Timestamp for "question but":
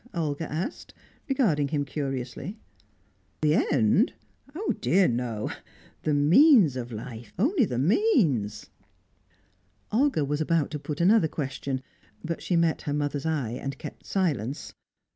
11.27-12.41